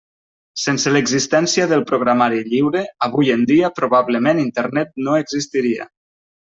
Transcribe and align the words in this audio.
Sense 0.61 0.93
l'existència 0.93 1.67
del 1.73 1.85
programari 1.91 2.41
lliure, 2.49 2.83
avui 3.11 3.31
en 3.37 3.47
dia 3.53 3.73
probablement 3.83 4.45
Internet 4.49 5.01
no 5.09 5.19
existiria. 5.25 5.93